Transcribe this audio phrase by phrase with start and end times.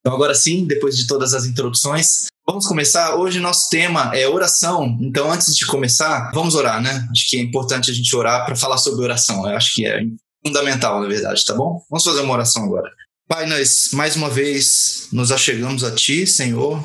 [0.00, 3.16] Então, agora sim, depois de todas as introduções, vamos começar.
[3.16, 4.96] Hoje nosso tema é oração.
[5.00, 7.06] Então, antes de começar, vamos orar, né?
[7.10, 9.46] Acho que é importante a gente orar para falar sobre oração.
[9.46, 10.00] Eu acho que é
[10.44, 11.84] fundamental, na verdade, tá bom?
[11.90, 12.90] Vamos fazer uma oração agora.
[13.28, 16.82] Pai, nós mais uma vez nos achegamos a Ti, Senhor,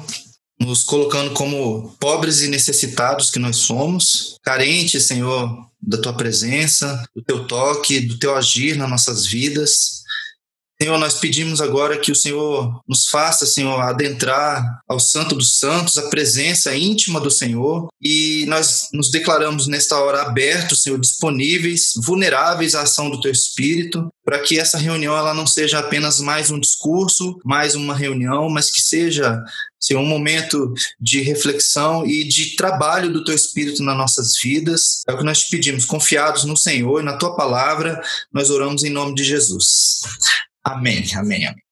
[0.59, 5.49] nos colocando como pobres e necessitados que nós somos, carentes, Senhor,
[5.81, 10.03] da Tua presença, do Teu toque, do Teu agir nas nossas vidas.
[10.81, 15.97] Senhor, nós pedimos agora que o Senhor nos faça, Senhor, adentrar ao Santo dos Santos,
[15.97, 22.75] a presença íntima do Senhor, e nós nos declaramos nesta hora abertos, Senhor, disponíveis, vulneráveis
[22.75, 26.59] à ação do Teu Espírito, para que essa reunião ela não seja apenas mais um
[26.59, 29.41] discurso, mais uma reunião, mas que seja
[29.79, 35.03] Senhor, um momento de reflexão e de trabalho do Teu Espírito nas nossas vidas.
[35.07, 38.01] É o que nós te pedimos, confiados no Senhor e na Tua palavra,
[38.33, 40.01] nós oramos em nome de Jesus.
[40.65, 41.63] Amém, amém, amém.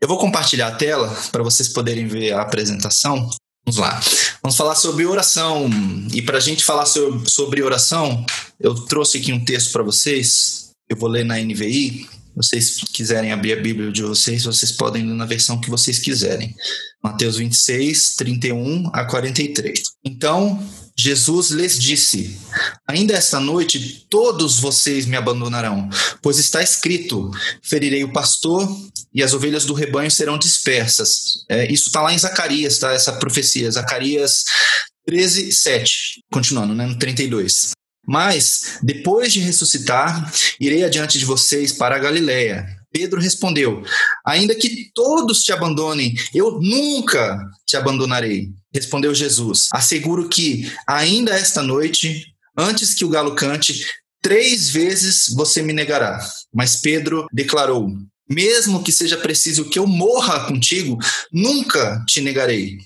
[0.00, 3.28] Eu vou compartilhar a tela para vocês poderem ver a apresentação.
[3.66, 4.00] Vamos lá.
[4.42, 5.68] Vamos falar sobre oração.
[6.10, 8.24] E para a gente falar sobre oração,
[8.58, 10.70] eu trouxe aqui um texto para vocês.
[10.88, 12.08] Eu vou ler na NVI.
[12.08, 15.98] Se vocês quiserem abrir a Bíblia de vocês, vocês podem ler na versão que vocês
[15.98, 16.54] quiserem.
[17.02, 19.82] Mateus 26, 31 a 43.
[20.02, 20.58] Então,
[20.96, 22.38] Jesus lhes disse:
[22.86, 25.88] Ainda esta noite todos vocês me abandonarão,
[26.22, 27.30] pois está escrito:
[27.62, 28.68] ferirei o pastor
[29.12, 31.44] e as ovelhas do rebanho serão dispersas.
[31.48, 32.92] É, isso está lá em Zacarias, tá?
[32.92, 34.44] Essa profecia, Zacarias
[35.06, 36.22] 13, 7.
[36.32, 36.86] Continuando, né?
[36.86, 37.70] No 32.
[38.06, 42.66] Mas, depois de ressuscitar, irei adiante de vocês para a Galiléia.
[42.92, 43.82] Pedro respondeu:
[44.26, 48.50] Ainda que todos te abandonem, eu nunca te abandonarei.
[48.72, 52.26] Respondeu Jesus: Asseguro que, ainda esta noite,
[52.56, 53.84] antes que o galo cante,
[54.22, 56.20] três vezes você me negará.
[56.54, 57.88] Mas Pedro declarou:
[58.28, 60.98] Mesmo que seja preciso que eu morra contigo,
[61.32, 62.78] nunca te negarei.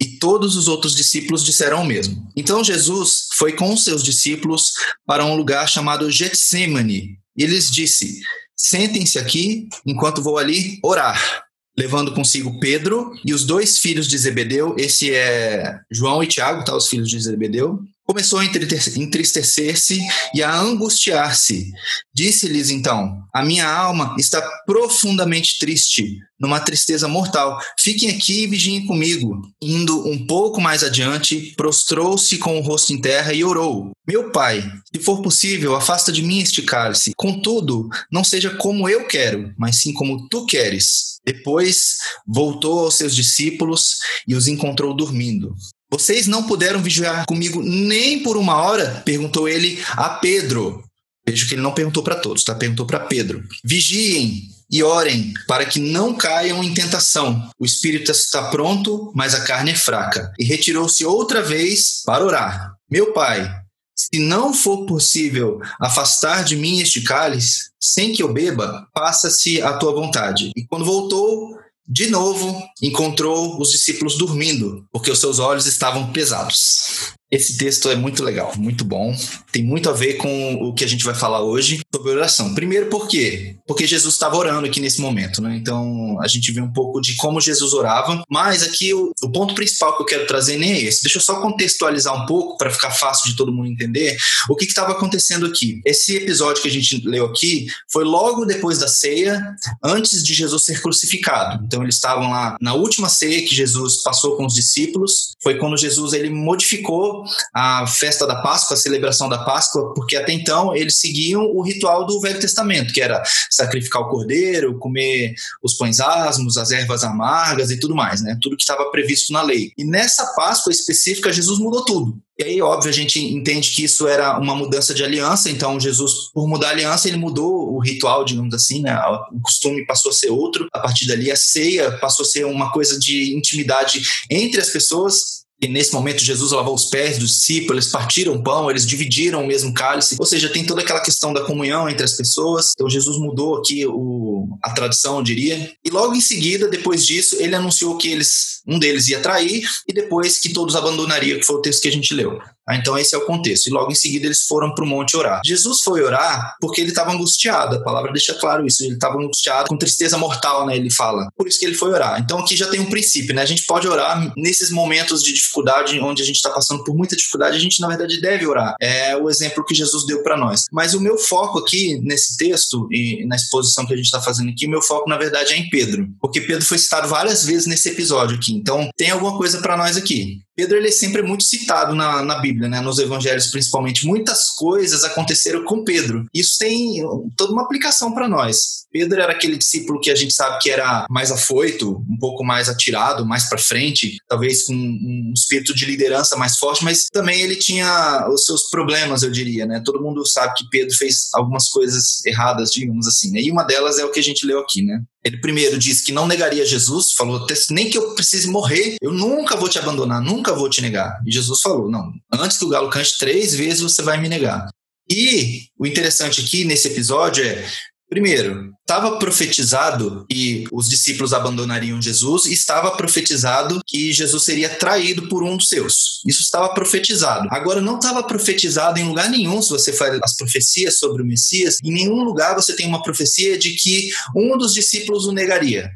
[0.00, 2.30] E todos os outros discípulos disseram o mesmo.
[2.36, 4.72] Então Jesus foi com seus discípulos
[5.04, 8.20] para um lugar chamado Getsemane e lhes disse:
[8.56, 11.47] Sentem-se aqui enquanto vou ali orar.
[11.78, 16.74] Levando consigo Pedro e os dois filhos de Zebedeu, esse é João e Tiago, tá?
[16.76, 20.00] Os filhos de Zebedeu começou a entristecer-se
[20.34, 21.70] e a angustiar-se.
[22.14, 27.60] Disse-lhes então: A minha alma está profundamente triste, numa tristeza mortal.
[27.78, 29.42] Fiquem aqui e vigiem comigo.
[29.60, 34.62] Indo um pouco mais adiante, prostrou-se com o rosto em terra e orou: Meu pai,
[34.90, 37.12] se for possível, afasta de mim este cálice.
[37.14, 41.18] Contudo, não seja como eu quero, mas sim como tu queres.
[41.26, 45.54] Depois voltou aos seus discípulos e os encontrou dormindo.
[45.90, 49.02] Vocês não puderam vigiar comigo nem por uma hora?
[49.04, 50.84] Perguntou ele a Pedro.
[51.26, 52.54] Veja que ele não perguntou para todos, tá?
[52.54, 53.42] Perguntou para Pedro.
[53.64, 57.50] Vigiem e orem para que não caiam em tentação.
[57.58, 60.32] O espírito está pronto, mas a carne é fraca.
[60.38, 62.72] E retirou-se outra vez para orar.
[62.90, 63.50] Meu pai,
[63.94, 69.72] se não for possível afastar de mim este cálice, sem que eu beba, faça-se a
[69.74, 70.52] tua vontade.
[70.56, 77.14] E quando voltou, de novo, encontrou os discípulos dormindo, porque os seus olhos estavam pesados.
[77.30, 79.14] Esse texto é muito legal, muito bom.
[79.52, 82.54] Tem muito a ver com o que a gente vai falar hoje sobre oração.
[82.54, 83.56] Primeiro, por quê?
[83.66, 85.54] Porque Jesus estava orando aqui nesse momento, né?
[85.56, 88.22] Então, a gente vê um pouco de como Jesus orava.
[88.30, 91.02] Mas aqui, o, o ponto principal que eu quero trazer nem é esse.
[91.02, 94.16] Deixa eu só contextualizar um pouco para ficar fácil de todo mundo entender
[94.48, 95.82] o que estava acontecendo aqui.
[95.84, 100.64] Esse episódio que a gente leu aqui foi logo depois da ceia, antes de Jesus
[100.64, 101.62] ser crucificado.
[101.66, 105.34] Então, eles estavam lá na última ceia que Jesus passou com os discípulos.
[105.42, 107.17] Foi quando Jesus ele modificou
[107.54, 112.06] a festa da Páscoa, a celebração da Páscoa, porque até então eles seguiam o ritual
[112.06, 117.70] do Velho Testamento, que era sacrificar o cordeiro, comer os pães asmos, as ervas amargas
[117.70, 118.38] e tudo mais, né?
[118.40, 119.72] Tudo que estava previsto na lei.
[119.76, 122.18] E nessa Páscoa específica, Jesus mudou tudo.
[122.38, 126.30] E aí, óbvio, a gente entende que isso era uma mudança de aliança, então Jesus,
[126.32, 128.96] por mudar a aliança, ele mudou o ritual, digamos assim, né?
[129.32, 130.68] O costume passou a ser outro.
[130.72, 134.00] A partir dali, a ceia passou a ser uma coisa de intimidade
[134.30, 138.42] entre as pessoas e nesse momento Jesus lavou os pés dos discípulos, eles partiram o
[138.42, 140.16] pão, eles dividiram o mesmo cálice.
[140.18, 142.72] Ou seja, tem toda aquela questão da comunhão entre as pessoas.
[142.74, 145.72] Então Jesus mudou aqui o, a tradição, eu diria.
[145.84, 149.92] E logo em seguida, depois disso, ele anunciou que eles, um deles ia trair e
[149.92, 152.38] depois que todos abandonariam, que foi o texto que a gente leu.
[152.68, 153.66] Ah, então esse é o contexto.
[153.66, 155.40] E logo em seguida eles foram para o monte orar.
[155.44, 157.76] Jesus foi orar porque ele estava angustiado.
[157.76, 158.84] A palavra deixa claro isso.
[158.84, 160.76] Ele estava angustiado, com tristeza mortal, né?
[160.76, 161.28] Ele fala.
[161.36, 162.20] Por isso que ele foi orar.
[162.20, 163.42] Então aqui já tem um princípio, né?
[163.42, 167.16] A gente pode orar nesses momentos de dificuldade, onde a gente está passando por muita
[167.16, 168.74] dificuldade, a gente na verdade deve orar.
[168.80, 170.64] É o exemplo que Jesus deu para nós.
[170.70, 174.50] Mas o meu foco aqui nesse texto e na exposição que a gente está fazendo
[174.50, 177.88] aqui, meu foco na verdade é em Pedro, porque Pedro foi citado várias vezes nesse
[177.88, 178.52] episódio aqui.
[178.52, 180.40] Então tem alguma coisa para nós aqui.
[180.58, 182.80] Pedro ele é sempre muito citado na, na Bíblia, né?
[182.80, 184.04] nos evangelhos principalmente.
[184.04, 186.26] Muitas coisas aconteceram com Pedro.
[186.34, 187.00] Isso tem
[187.36, 188.78] toda uma aplicação para nós.
[188.90, 192.68] Pedro era aquele discípulo que a gente sabe que era mais afoito, um pouco mais
[192.68, 197.54] atirado, mais para frente, talvez com um espírito de liderança mais forte, mas também ele
[197.54, 199.80] tinha os seus problemas, eu diria, né?
[199.84, 203.40] Todo mundo sabe que Pedro fez algumas coisas erradas, digamos assim, né?
[203.40, 205.02] E uma delas é o que a gente leu aqui, né?
[205.28, 209.56] Ele primeiro disse que não negaria Jesus, falou: nem que eu precise morrer, eu nunca
[209.56, 211.20] vou te abandonar, nunca vou te negar.
[211.26, 214.66] E Jesus falou: não, antes que o galo cante três vezes, você vai me negar.
[215.10, 217.66] E o interessante aqui nesse episódio é
[218.08, 225.28] Primeiro, estava profetizado que os discípulos abandonariam Jesus e estava profetizado que Jesus seria traído
[225.28, 226.22] por um dos seus.
[226.26, 227.46] Isso estava profetizado.
[227.50, 231.76] Agora, não estava profetizado em lugar nenhum, se você faz as profecias sobre o Messias,
[231.84, 235.90] em nenhum lugar você tem uma profecia de que um dos discípulos o negaria.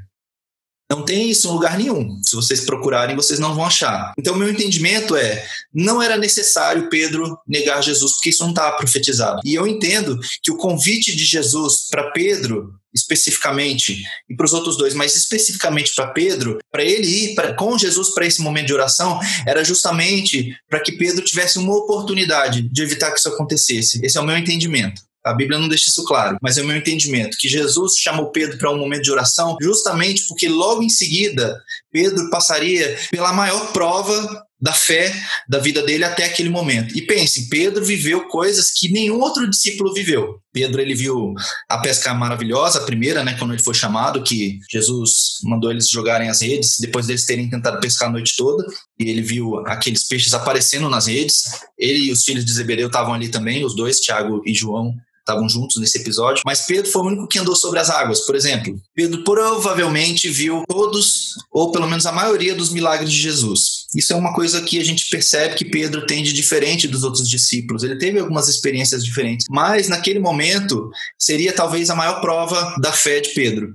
[0.92, 2.20] Não tem isso em lugar nenhum.
[2.22, 4.12] Se vocês procurarem, vocês não vão achar.
[4.18, 5.42] Então, meu entendimento é:
[5.72, 9.40] não era necessário Pedro negar Jesus, porque isso não estava profetizado.
[9.42, 14.76] E eu entendo que o convite de Jesus para Pedro especificamente, e para os outros
[14.76, 18.74] dois, mas especificamente para Pedro, para ele ir pra, com Jesus para esse momento de
[18.74, 23.98] oração, era justamente para que Pedro tivesse uma oportunidade de evitar que isso acontecesse.
[24.04, 25.00] Esse é o meu entendimento.
[25.24, 28.58] A Bíblia não deixa isso claro, mas é o meu entendimento que Jesus chamou Pedro
[28.58, 31.60] para um momento de oração justamente porque logo em seguida
[31.92, 35.12] Pedro passaria pela maior prova da fé
[35.48, 36.96] da vida dele até aquele momento.
[36.96, 40.40] E pense, Pedro viveu coisas que nenhum outro discípulo viveu.
[40.52, 41.34] Pedro ele viu
[41.68, 46.28] a pesca maravilhosa, a primeira, né, quando ele foi chamado, que Jesus mandou eles jogarem
[46.28, 48.64] as redes, depois deles terem tentado pescar a noite toda,
[49.00, 51.42] e ele viu aqueles peixes aparecendo nas redes.
[51.76, 55.48] Ele e os filhos de Zebedeu estavam ali também, os dois, Tiago e João, estavam
[55.48, 58.74] juntos nesse episódio, mas Pedro foi o único que andou sobre as águas, por exemplo.
[58.94, 63.86] Pedro provavelmente viu todos, ou pelo menos a maioria dos milagres de Jesus.
[63.94, 67.28] Isso é uma coisa que a gente percebe que Pedro tem de diferente dos outros
[67.28, 67.82] discípulos.
[67.82, 73.20] Ele teve algumas experiências diferentes, mas naquele momento seria talvez a maior prova da fé
[73.20, 73.74] de Pedro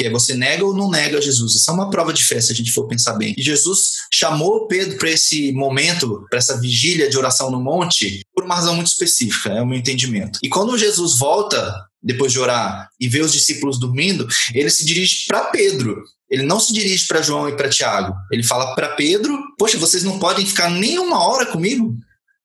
[0.00, 1.54] que é você nega ou não nega Jesus.
[1.54, 3.34] Isso é uma prova de fé, se a gente for pensar bem.
[3.36, 8.44] E Jesus chamou Pedro para esse momento, para essa vigília de oração no monte, por
[8.44, 10.38] uma razão muito específica, é o meu entendimento.
[10.42, 15.26] E quando Jesus volta, depois de orar, e vê os discípulos dormindo, ele se dirige
[15.28, 16.02] para Pedro.
[16.30, 18.14] Ele não se dirige para João e para Tiago.
[18.32, 21.94] Ele fala para Pedro: Poxa, vocês não podem ficar nem uma hora comigo?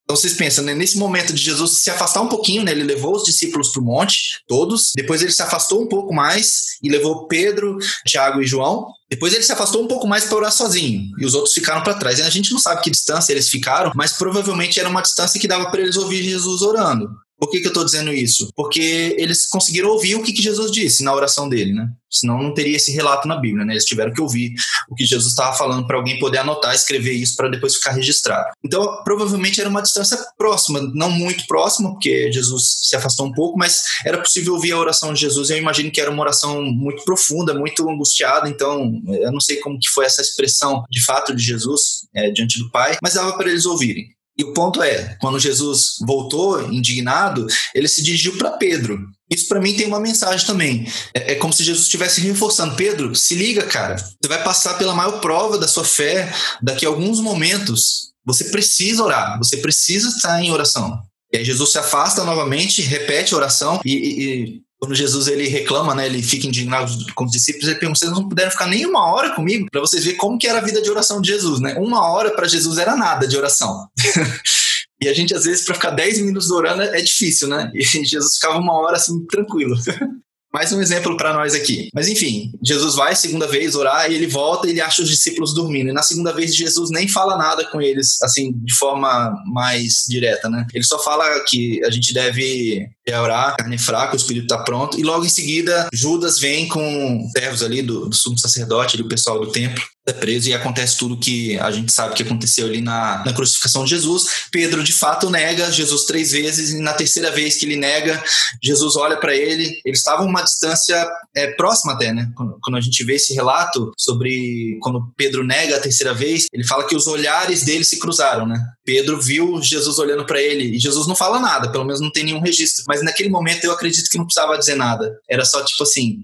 [0.05, 3.15] Então vocês pensam, né, nesse momento de Jesus se afastar um pouquinho, né, ele levou
[3.15, 7.27] os discípulos para o monte, todos, depois ele se afastou um pouco mais e levou
[7.27, 7.75] Pedro,
[8.05, 11.33] Tiago e João, depois ele se afastou um pouco mais para orar sozinho e os
[11.33, 12.19] outros ficaram para trás.
[12.19, 15.47] E a gente não sabe que distância eles ficaram, mas provavelmente era uma distância que
[15.47, 17.09] dava para eles ouvir Jesus orando.
[17.37, 18.49] Por que, que eu estou dizendo isso?
[18.55, 21.89] Porque eles conseguiram ouvir o que, que Jesus disse na oração dele, né?
[22.09, 23.73] Senão não teria esse relato na Bíblia, né?
[23.73, 24.53] Eles tiveram que ouvir
[24.89, 28.51] o que Jesus estava falando para alguém poder anotar, escrever isso para depois ficar registrado.
[28.63, 33.57] Então, provavelmente era uma distância próxima, não muito próxima, porque Jesus se afastou um pouco,
[33.57, 35.49] mas era possível ouvir a oração de Jesus.
[35.49, 38.47] Eu imagino que era uma oração muito profunda, muito angustiada.
[38.47, 42.59] Então, eu não sei como que foi essa expressão de fato de Jesus é, diante
[42.59, 44.14] do Pai, mas dava para eles ouvirem.
[44.37, 48.99] E o ponto é, quando Jesus voltou indignado, ele se dirigiu para Pedro.
[49.29, 50.85] Isso para mim tem uma mensagem também.
[51.13, 53.95] É, é, como se Jesus estivesse reforçando: Pedro, se liga, cara.
[53.95, 58.13] Você vai passar pela maior prova da sua fé daqui a alguns momentos.
[58.25, 60.99] Você precisa orar, você precisa estar em oração.
[61.31, 65.95] E aí Jesus se afasta novamente, repete a oração e, e, quando Jesus ele reclama,
[65.95, 69.11] né, ele fica indignado com os discípulos, ele pergunta: vocês não puderam ficar nem uma
[69.13, 71.75] hora comigo para vocês verem como que era a vida de oração de Jesus, né?
[71.77, 73.87] Uma hora para Jesus era nada de oração.
[75.01, 77.71] e a gente às vezes para ficar 10 minutos orando é difícil, né?
[77.73, 79.75] E Jesus ficava uma hora assim tranquilo.
[80.55, 81.89] Mais um exemplo para nós aqui.
[81.93, 85.53] Mas enfim, Jesus vai segunda vez orar e ele volta e ele acha os discípulos
[85.53, 85.89] dormindo.
[85.89, 90.49] E na segunda vez Jesus nem fala nada com eles, assim, de forma mais direta,
[90.49, 90.65] né?
[90.73, 94.97] Ele só fala que a gente deve é orar, carne fraca, o espírito está pronto.
[94.97, 99.37] E logo em seguida, Judas vem com servos ali do, do sumo sacerdote, do pessoal
[99.37, 103.23] do templo, é preso e acontece tudo que a gente sabe que aconteceu ali na,
[103.25, 104.45] na crucificação de Jesus.
[104.51, 108.23] Pedro, de fato, nega Jesus três vezes e na terceira vez que ele nega,
[108.63, 109.81] Jesus olha para ele.
[109.83, 112.31] Eles estavam uma distância é, próxima até, né?
[112.35, 116.63] Quando, quando, a gente vê esse relato sobre quando Pedro nega a terceira vez, ele
[116.63, 118.63] fala que os olhares dele se cruzaram, né?
[118.85, 122.23] Pedro viu Jesus olhando para ele e Jesus não fala nada, pelo menos não tem
[122.23, 122.85] nenhum registro.
[122.87, 125.19] Mas naquele momento eu acredito que não precisava dizer nada.
[125.27, 126.23] Era só tipo assim: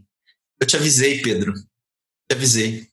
[0.60, 1.54] eu te avisei, Pedro.
[1.54, 2.90] Te avisei.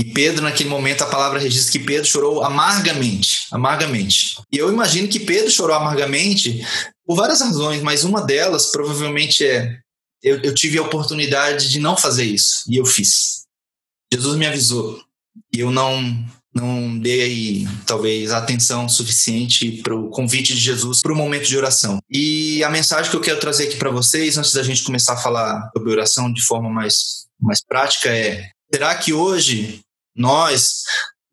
[0.00, 4.36] E Pedro, naquele momento, a palavra registra que Pedro chorou amargamente, amargamente.
[4.50, 6.66] E eu imagino que Pedro chorou amargamente
[7.06, 9.76] por várias razões, mas uma delas provavelmente é
[10.22, 13.42] eu, eu tive a oportunidade de não fazer isso e eu fiz.
[14.10, 15.02] Jesus me avisou
[15.54, 21.16] e eu não não dei talvez atenção suficiente para o convite de Jesus para o
[21.16, 21.98] momento de oração.
[22.10, 25.18] E a mensagem que eu quero trazer aqui para vocês, antes da gente começar a
[25.18, 29.82] falar sobre oração de forma mais, mais prática, é: será que hoje
[30.14, 30.82] nós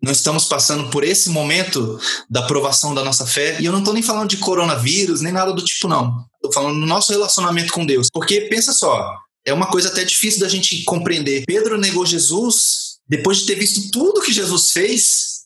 [0.02, 3.60] não estamos passando por esse momento da aprovação da nossa fé.
[3.60, 6.26] E eu não estou nem falando de coronavírus, nem nada do tipo, não.
[6.36, 8.08] Estou falando do nosso relacionamento com Deus.
[8.14, 11.46] Porque, pensa só, é uma coisa até difícil da gente compreender.
[11.48, 15.46] Pedro negou Jesus depois de ter visto tudo que Jesus fez.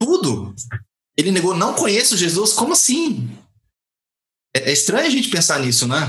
[0.00, 0.54] Tudo.
[1.16, 2.52] Ele negou, não conheço Jesus.
[2.52, 3.28] Como assim?
[4.54, 6.06] É, é estranho a gente pensar nisso, né?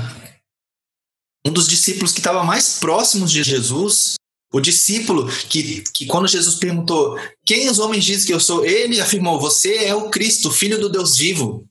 [1.44, 4.14] Um dos discípulos que estava mais próximos de Jesus
[4.52, 9.00] o discípulo que, que quando Jesus perguntou quem os homens dizem que eu sou, ele
[9.00, 11.66] afirmou: Você é o Cristo, filho do Deus vivo.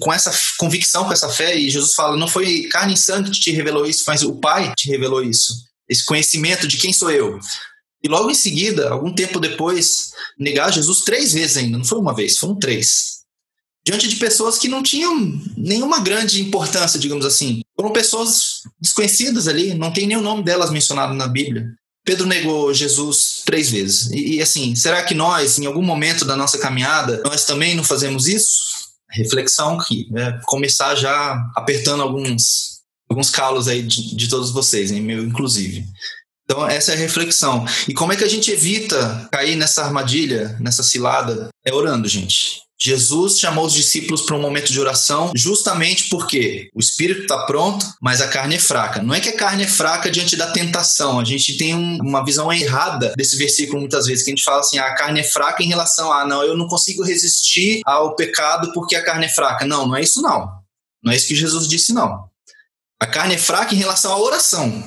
[0.00, 3.40] Com essa convicção, com essa fé, e Jesus fala: Não foi carne e sangue que
[3.40, 5.52] te revelou isso, mas o Pai te revelou isso.
[5.88, 7.38] Esse conhecimento de quem sou eu.
[8.02, 12.14] E logo em seguida, algum tempo depois, negar Jesus três vezes ainda, não foi uma
[12.14, 13.23] vez, foram três
[13.86, 17.60] diante de pessoas que não tinham nenhuma grande importância, digamos assim.
[17.76, 21.66] Foram pessoas desconhecidas ali, não tem o nome delas mencionado na Bíblia.
[22.04, 24.10] Pedro negou Jesus três vezes.
[24.10, 27.82] E, e, assim, será que nós, em algum momento da nossa caminhada, nós também não
[27.82, 28.58] fazemos isso?
[29.10, 35.00] Reflexão que né, começar já apertando alguns, alguns calos aí de, de todos vocês, hein,
[35.00, 35.86] meu inclusive.
[36.44, 37.64] Então, essa é a reflexão.
[37.88, 41.48] E como é que a gente evita cair nessa armadilha, nessa cilada?
[41.64, 42.60] É orando, gente.
[42.84, 47.86] Jesus chamou os discípulos para um momento de oração justamente porque o espírito está pronto,
[47.98, 49.00] mas a carne é fraca.
[49.00, 51.18] Não é que a carne é fraca diante da tentação.
[51.18, 54.60] A gente tem um, uma visão errada desse versículo muitas vezes, que a gente fala
[54.60, 58.14] assim: ah, a carne é fraca em relação a, não, eu não consigo resistir ao
[58.14, 59.64] pecado porque a carne é fraca.
[59.64, 60.46] Não, não é isso não.
[61.02, 62.28] Não é isso que Jesus disse, não.
[63.00, 64.84] A carne é fraca em relação à oração.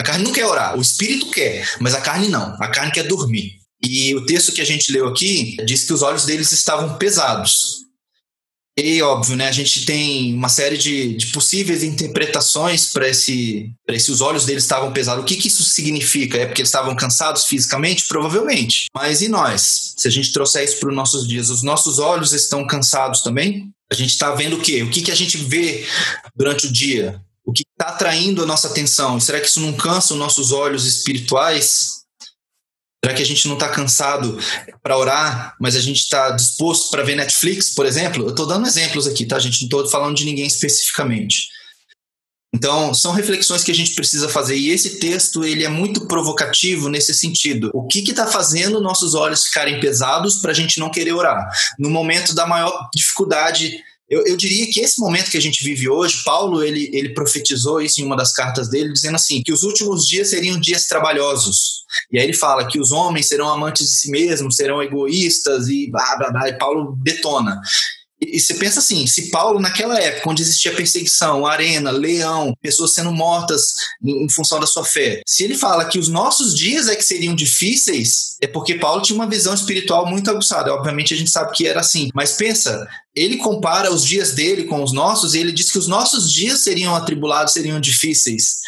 [0.00, 2.56] A carne não quer orar, o espírito quer, mas a carne não.
[2.58, 3.63] A carne quer dormir.
[3.86, 7.84] E o texto que a gente leu aqui diz que os olhos deles estavam pesados.
[8.76, 9.46] E óbvio, né?
[9.46, 14.44] A gente tem uma série de, de possíveis interpretações para esse, para esse os olhos
[14.44, 15.22] deles estavam pesados.
[15.22, 16.38] O que, que isso significa?
[16.38, 18.04] É porque eles estavam cansados fisicamente?
[18.08, 18.86] Provavelmente.
[18.92, 19.94] Mas e nós?
[19.96, 23.70] Se a gente trouxer isso para os nossos dias, os nossos olhos estão cansados também?
[23.92, 24.82] A gente está vendo o quê?
[24.82, 25.86] O que, que a gente vê
[26.34, 27.20] durante o dia?
[27.46, 29.20] O que está atraindo a nossa atenção?
[29.20, 32.03] Será que isso não cansa os nossos olhos espirituais?
[33.04, 34.38] Será que a gente não está cansado
[34.82, 38.24] para orar, mas a gente está disposto para ver Netflix, por exemplo?
[38.24, 39.60] Eu estou dando exemplos aqui, tá, gente?
[39.60, 41.48] Não estou falando de ninguém especificamente.
[42.54, 44.56] Então, são reflexões que a gente precisa fazer.
[44.56, 47.70] E esse texto ele é muito provocativo nesse sentido.
[47.74, 51.46] O que está fazendo nossos olhos ficarem pesados para a gente não querer orar?
[51.78, 53.82] No momento da maior dificuldade
[54.14, 57.80] eu, eu, diria que esse momento que a gente vive hoje, Paulo ele, ele profetizou
[57.80, 61.82] isso em uma das cartas dele, dizendo assim que os últimos dias seriam dias trabalhosos.
[62.12, 65.90] E aí ele fala que os homens serão amantes de si mesmos, serão egoístas e
[65.90, 66.48] blá blá blá.
[66.48, 67.60] E Paulo detona.
[68.32, 73.12] E, você pensa assim, se Paulo, naquela época, onde existia perseguição, arena, leão, pessoas sendo
[73.12, 76.96] mortas em, em, função da sua fé, se ele fala que os nossos dias é
[76.96, 80.72] que seriam difíceis, é porque Paulo tinha uma visão espiritual muito aguçada.
[80.72, 84.82] Obviamente a gente sabe que era assim, mas pensa, ele compara os dias dele com
[84.82, 88.58] os nossos e ele diz que os nossos dias seriam atribulados, seriam difíceis.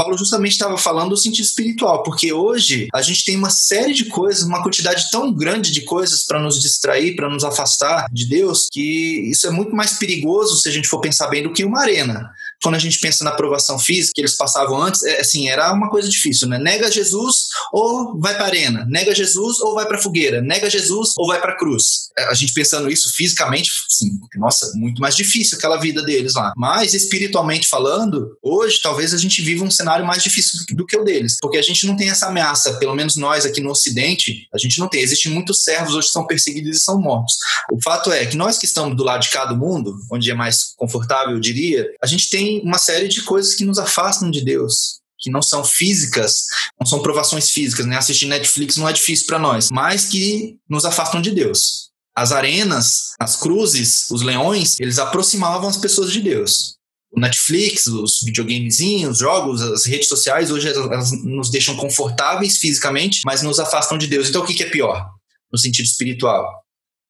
[0.00, 4.06] Paulo justamente estava falando do sentido espiritual, porque hoje a gente tem uma série de
[4.06, 8.66] coisas, uma quantidade tão grande de coisas para nos distrair, para nos afastar de Deus,
[8.72, 11.82] que isso é muito mais perigoso se a gente for pensar bem do que uma
[11.82, 12.32] arena.
[12.62, 15.90] Quando a gente pensa na aprovação física que eles passavam antes, é, assim, era uma
[15.90, 16.58] coisa difícil, né?
[16.58, 21.26] Nega Jesus ou vai para arena, nega Jesus ou vai para fogueira, nega Jesus ou
[21.26, 22.10] vai para cruz.
[22.18, 26.52] É, a gente pensando isso fisicamente, sim, nossa, muito mais difícil aquela vida deles lá.
[26.56, 31.04] Mas espiritualmente falando, hoje talvez a gente viva um cenário mais difícil do que o
[31.04, 34.58] deles, porque a gente não tem essa ameaça, pelo menos nós aqui no Ocidente, a
[34.58, 35.02] gente não tem.
[35.02, 37.36] Existem muitos servos hoje que são perseguidos e são mortos.
[37.72, 40.34] O fato é que nós que estamos do lado de cá do mundo, onde é
[40.34, 44.44] mais confortável, eu diria, a gente tem uma série de coisas que nos afastam de
[44.44, 46.46] Deus, que não são físicas,
[46.80, 47.96] não são provações físicas, né?
[47.96, 51.90] Assistir Netflix não é difícil para nós, mas que nos afastam de Deus.
[52.16, 56.76] As arenas, as cruzes, os leões, eles aproximavam as pessoas de Deus.
[57.12, 63.20] O Netflix, os videogamezinhos, os jogos, as redes sociais, hoje elas nos deixam confortáveis fisicamente,
[63.24, 64.28] mas nos afastam de Deus.
[64.28, 65.08] Então o que é pior
[65.52, 66.46] no sentido espiritual?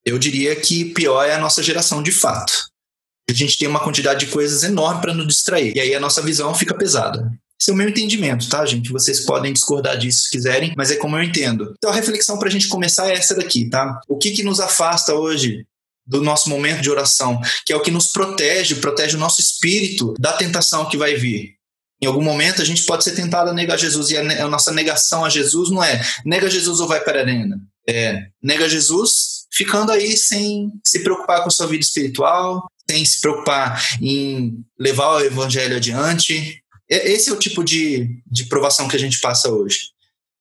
[0.05, 2.70] Eu diria que pior é a nossa geração de fato.
[3.31, 5.77] A gente tem uma quantidade de coisas enorme para nos distrair.
[5.77, 7.31] E aí a nossa visão fica pesada.
[7.61, 8.91] Esse é o meu entendimento, tá, gente?
[8.91, 11.75] Vocês podem discordar disso se quiserem, mas é como eu entendo.
[11.77, 14.01] Então a reflexão para a gente começar é essa daqui, tá?
[14.09, 15.67] O que, que nos afasta hoje
[16.07, 20.15] do nosso momento de oração, que é o que nos protege, protege o nosso espírito
[20.19, 21.55] da tentação que vai vir.
[22.03, 25.25] Em algum momento a gente pode ser tentado a negar Jesus e a, nossa negação
[25.25, 27.61] a Jesus não é nega Jesus ou vai para a arena.
[27.87, 33.21] É nega Jesus ficando aí sem se preocupar com a sua vida espiritual, sem se
[33.21, 38.99] preocupar em levar o evangelho adiante, esse é o tipo de, de provação que a
[38.99, 39.91] gente passa hoje.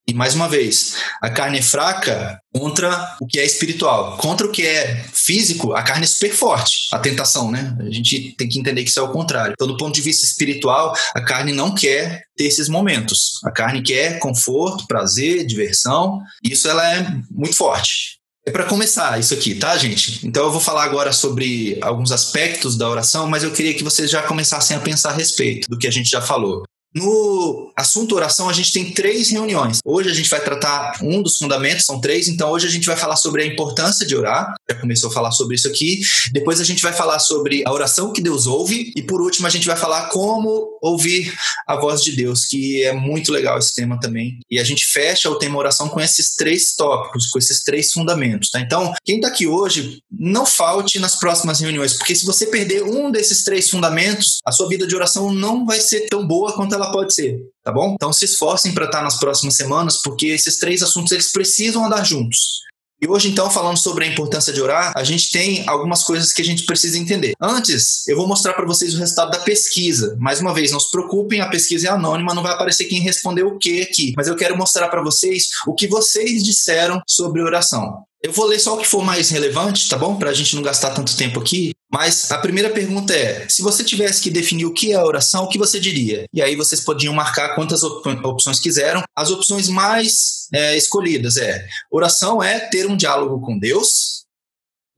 [0.08, 4.18] E mais uma vez, a carne é fraca contra o que é espiritual.
[4.18, 6.88] Contra o que é físico, a carne é super forte.
[6.91, 7.77] A tentação, né?
[7.79, 9.53] A gente tem que entender que isso é o contrário.
[9.53, 13.39] Então, do ponto de vista espiritual, a carne não quer ter esses momentos.
[13.46, 16.20] A carne quer conforto, prazer, diversão.
[16.44, 18.19] Isso ela é muito forte.
[18.46, 20.25] É para começar isso aqui, tá, gente?
[20.25, 24.10] Então eu vou falar agora sobre alguns aspectos da oração, mas eu queria que vocês
[24.10, 26.63] já começassem a pensar a respeito do que a gente já falou.
[26.93, 29.77] No assunto oração, a gente tem três reuniões.
[29.86, 32.98] Hoje a gente vai tratar um dos fundamentos, são três, então hoje a gente vai
[32.98, 34.55] falar sobre a importância de orar.
[34.67, 36.01] Já começou a falar sobre isso aqui.
[36.31, 38.91] Depois a gente vai falar sobre a oração que Deus ouve.
[38.96, 41.31] E por último, a gente vai falar como ouvir
[41.67, 44.39] a voz de Deus, que é muito legal esse tema também.
[44.50, 48.50] E a gente fecha o tema oração com esses três tópicos, com esses três fundamentos.
[48.50, 48.60] Tá?
[48.62, 53.12] Então, quem está aqui hoje, não falte nas próximas reuniões, porque se você perder um
[53.12, 56.92] desses três fundamentos, a sua vida de oração não vai ser tão boa quanto ela
[56.92, 57.94] pode ser, tá bom?
[57.94, 62.04] Então se esforcem para estar nas próximas semanas, porque esses três assuntos eles precisam andar
[62.04, 62.60] juntos.
[63.02, 66.42] E hoje, então, falando sobre a importância de orar, a gente tem algumas coisas que
[66.42, 67.32] a gente precisa entender.
[67.42, 70.18] Antes, eu vou mostrar para vocês o resultado da pesquisa.
[70.20, 73.48] Mais uma vez, não se preocupem, a pesquisa é anônima, não vai aparecer quem respondeu
[73.48, 74.14] o que aqui.
[74.18, 78.04] Mas eu quero mostrar para vocês o que vocês disseram sobre oração.
[78.22, 80.18] Eu vou ler só o que for mais relevante, tá bom?
[80.18, 81.72] Para a gente não gastar tanto tempo aqui.
[81.92, 85.46] Mas a primeira pergunta é: se você tivesse que definir o que é a oração,
[85.46, 86.26] o que você diria?
[86.34, 89.02] E aí vocês podiam marcar quantas op opções quiseram.
[89.16, 94.26] As opções mais é, escolhidas é: oração é ter um diálogo com Deus.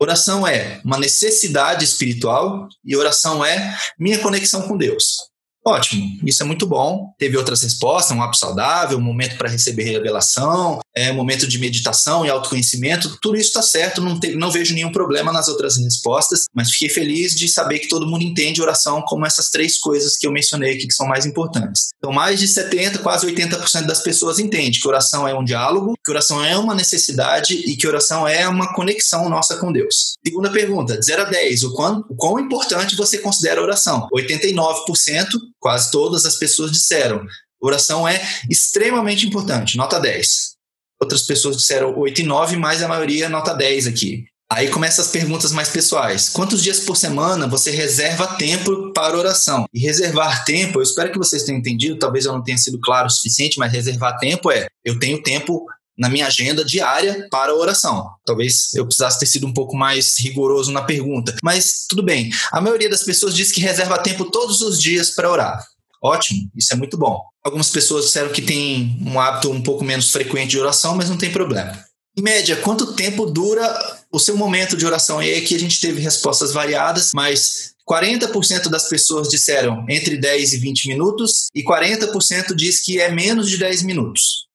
[0.02, 5.31] Oração é uma necessidade espiritual e oração é minha conexão com Deus.
[5.66, 7.14] Ótimo, isso é muito bom.
[7.20, 11.60] Teve outras respostas, um hábito saudável, um momento para receber revelação, é, um momento de
[11.60, 13.18] meditação e autoconhecimento.
[13.22, 16.90] Tudo isso está certo, não, te, não vejo nenhum problema nas outras respostas, mas fiquei
[16.90, 20.74] feliz de saber que todo mundo entende oração como essas três coisas que eu mencionei
[20.74, 21.90] aqui que são mais importantes.
[21.98, 26.10] Então, mais de 70%, quase 80% das pessoas entende que oração é um diálogo, que
[26.10, 30.16] oração é uma necessidade e que oração é uma conexão nossa com Deus.
[30.26, 34.08] Segunda pergunta, de 0 a 10, o quão, o quão importante você considera a oração?
[34.12, 37.26] 89% quase todas as pessoas disseram.
[37.62, 40.56] Oração é extremamente importante, nota 10.
[41.02, 44.26] Outras pessoas disseram 8 e 9, mas a maioria nota 10 aqui.
[44.52, 46.28] Aí começam as perguntas mais pessoais.
[46.28, 49.66] Quantos dias por semana você reserva tempo para oração?
[49.74, 53.08] E reservar tempo, eu espero que vocês tenham entendido, talvez eu não tenha sido claro
[53.08, 55.66] o suficiente, mas reservar tempo é eu tenho tempo
[56.02, 58.10] na minha agenda diária para oração.
[58.26, 62.32] Talvez eu precisasse ter sido um pouco mais rigoroso na pergunta, mas tudo bem.
[62.52, 65.64] A maioria das pessoas diz que reserva tempo todos os dias para orar.
[66.04, 67.22] Ótimo, isso é muito bom.
[67.46, 71.18] Algumas pessoas disseram que tem um hábito um pouco menos frequente de oração, mas não
[71.18, 71.80] tem problema.
[72.18, 73.64] Em média, quanto tempo dura
[74.12, 75.22] o seu momento de oração?
[75.22, 80.58] E aqui a gente teve respostas variadas, mas 40% das pessoas disseram entre 10 e
[80.58, 84.50] 20 minutos e 40% diz que é menos de 10 minutos.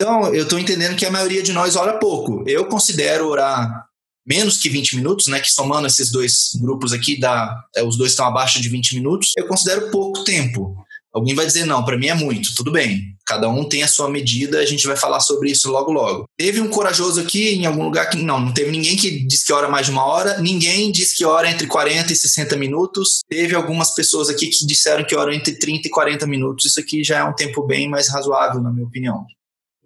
[0.00, 2.42] Então, eu estou entendendo que a maioria de nós ora pouco.
[2.46, 3.86] Eu considero orar
[4.26, 5.40] menos que 20 minutos, né?
[5.40, 9.32] Que somando esses dois grupos aqui, dá, é, os dois estão abaixo de 20 minutos,
[9.36, 10.74] eu considero pouco tempo.
[11.14, 13.14] Alguém vai dizer, não, para mim é muito, tudo bem.
[13.24, 16.24] Cada um tem a sua medida, a gente vai falar sobre isso logo logo.
[16.36, 19.52] Teve um corajoso aqui em algum lugar que não, não teve ninguém que disse que
[19.52, 23.20] ora mais de uma hora, ninguém disse que ora entre 40 e 60 minutos.
[23.28, 26.64] Teve algumas pessoas aqui que disseram que oram entre 30 e 40 minutos.
[26.64, 29.24] Isso aqui já é um tempo bem mais razoável, na minha opinião.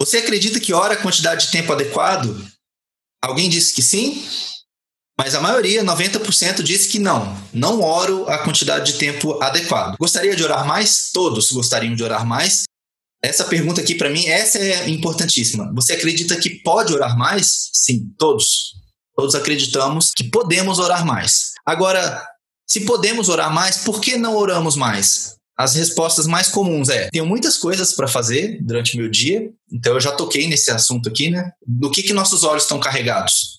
[0.01, 2.47] Você acredita que ora a quantidade de tempo adequado?
[3.23, 4.25] Alguém disse que sim?
[5.19, 7.37] Mas a maioria, 90%, disse que não.
[7.53, 9.97] Não oro a quantidade de tempo adequado.
[9.99, 11.11] Gostaria de orar mais?
[11.13, 12.63] Todos gostariam de orar mais.
[13.21, 15.73] Essa pergunta aqui, para mim, essa é importantíssima.
[15.75, 17.69] Você acredita que pode orar mais?
[17.73, 18.75] Sim, todos.
[19.17, 21.51] Todos acreditamos que podemos orar mais.
[21.67, 22.25] Agora,
[22.65, 25.38] se podemos orar mais, por que não oramos mais?
[25.59, 29.95] As respostas mais comuns é: tenho muitas coisas para fazer durante o meu dia, então
[29.95, 31.51] eu já toquei nesse assunto aqui, né?
[31.67, 33.59] Do que, que nossos olhos estão carregados?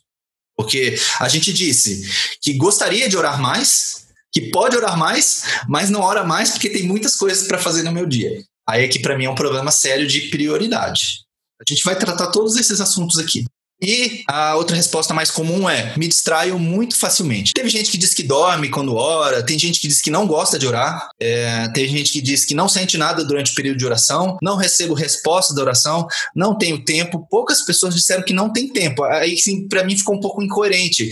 [0.56, 2.10] Porque a gente disse
[2.42, 6.84] que gostaria de orar mais, que pode orar mais, mas não ora mais porque tem
[6.84, 8.44] muitas coisas para fazer no meu dia.
[8.68, 11.22] Aí é que para mim é um problema sério de prioridade.
[11.60, 13.46] A gente vai tratar todos esses assuntos aqui.
[13.82, 17.54] E a outra resposta mais comum é: me distraio muito facilmente.
[17.54, 20.60] Teve gente que diz que dorme quando ora, tem gente que diz que não gosta
[20.60, 23.86] de orar, é, tem gente que diz que não sente nada durante o período de
[23.86, 27.26] oração, não recebo resposta da oração, não tenho tempo.
[27.30, 29.04] Poucas pessoas disseram que não tem tempo.
[29.04, 31.10] Aí, sim, para mim ficou um pouco incoerente,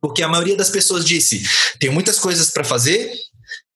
[0.00, 1.42] porque a maioria das pessoas disse:
[1.80, 3.12] tem muitas coisas para fazer,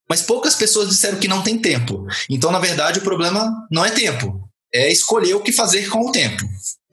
[0.08, 2.06] mas poucas pessoas disseram que não tem tempo.
[2.30, 6.12] Então, na verdade, o problema não é tempo, é escolher o que fazer com o
[6.12, 6.44] tempo.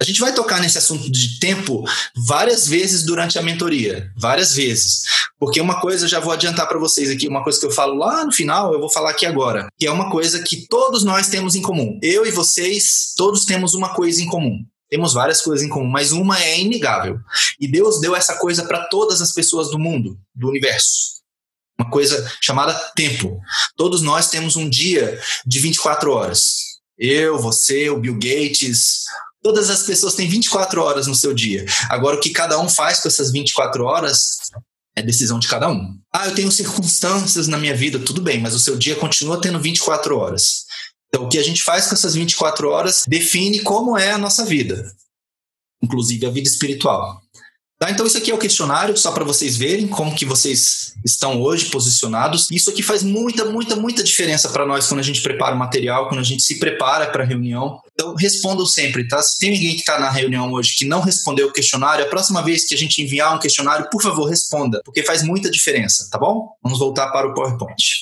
[0.02, 1.84] A gente vai tocar nesse assunto de tempo
[2.26, 5.04] várias vezes durante a mentoria, várias vezes.
[5.40, 8.26] Porque uma coisa, já vou adiantar para vocês aqui, uma coisa que eu falo lá
[8.26, 11.54] no final, eu vou falar aqui agora, que é uma coisa que todos nós temos
[11.54, 12.00] em comum.
[12.02, 14.66] Eu e vocês, todos temos uma coisa em comum.
[14.90, 17.20] Temos várias coisas em comum, mas uma é inegável.
[17.60, 21.22] E Deus deu essa coisa para todas as pessoas do mundo, do universo.
[21.80, 23.40] Uma coisa chamada tempo.
[23.78, 26.72] Todos nós temos um dia de 24 horas.
[26.98, 29.06] Eu, você, o Bill Gates,
[29.42, 31.66] Todas as pessoas têm 24 horas no seu dia.
[31.90, 34.38] Agora, o que cada um faz com essas 24 horas
[34.96, 35.98] é decisão de cada um.
[36.14, 39.60] Ah, eu tenho circunstâncias na minha vida, tudo bem, mas o seu dia continua tendo
[39.60, 40.66] 24 horas.
[41.08, 44.46] Então, o que a gente faz com essas 24 horas define como é a nossa
[44.46, 44.92] vida,
[45.82, 47.22] inclusive a vida espiritual.
[47.82, 47.90] Tá?
[47.90, 51.66] Então isso aqui é o questionário, só para vocês verem como que vocês estão hoje
[51.72, 52.48] posicionados.
[52.52, 56.08] Isso aqui faz muita, muita, muita diferença para nós quando a gente prepara o material,
[56.08, 57.82] quando a gente se prepara para a reunião.
[57.92, 59.20] Então respondam sempre, tá?
[59.24, 62.44] Se tem ninguém que está na reunião hoje que não respondeu o questionário, a próxima
[62.44, 66.20] vez que a gente enviar um questionário, por favor, responda, porque faz muita diferença, tá
[66.20, 66.50] bom?
[66.62, 68.01] Vamos voltar para o PowerPoint.